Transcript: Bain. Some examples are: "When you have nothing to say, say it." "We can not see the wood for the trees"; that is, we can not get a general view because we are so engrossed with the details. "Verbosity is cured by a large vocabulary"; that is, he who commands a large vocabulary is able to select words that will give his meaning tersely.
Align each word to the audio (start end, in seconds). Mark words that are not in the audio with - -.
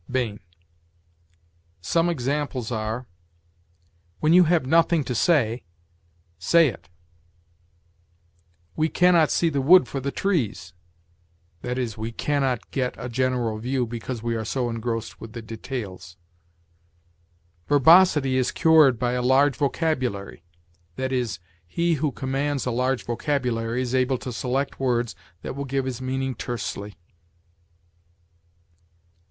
Bain. 0.09 0.39
Some 1.79 2.09
examples 2.09 2.71
are: 2.71 3.05
"When 4.19 4.33
you 4.33 4.45
have 4.45 4.65
nothing 4.65 5.03
to 5.03 5.13
say, 5.13 5.63
say 6.39 6.69
it." 6.69 6.89
"We 8.75 8.89
can 8.89 9.13
not 9.13 9.29
see 9.29 9.49
the 9.49 9.61
wood 9.61 9.87
for 9.87 9.99
the 9.99 10.09
trees"; 10.11 10.73
that 11.61 11.77
is, 11.77 11.99
we 11.99 12.11
can 12.11 12.41
not 12.41 12.71
get 12.71 12.95
a 12.97 13.09
general 13.09 13.59
view 13.59 13.85
because 13.85 14.23
we 14.23 14.33
are 14.35 14.43
so 14.43 14.71
engrossed 14.71 15.21
with 15.21 15.33
the 15.33 15.41
details. 15.43 16.17
"Verbosity 17.67 18.37
is 18.37 18.51
cured 18.51 18.97
by 18.97 19.11
a 19.11 19.21
large 19.21 19.57
vocabulary"; 19.57 20.41
that 20.95 21.11
is, 21.11 21.37
he 21.67 21.93
who 21.93 22.11
commands 22.11 22.65
a 22.65 22.71
large 22.71 23.05
vocabulary 23.05 23.83
is 23.83 23.93
able 23.93 24.17
to 24.17 24.33
select 24.33 24.79
words 24.79 25.13
that 25.43 25.55
will 25.55 25.65
give 25.65 25.85
his 25.85 26.01
meaning 26.01 26.33
tersely. 26.33 26.95